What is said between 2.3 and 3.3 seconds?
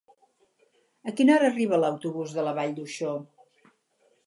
de la Vall d'Uixó?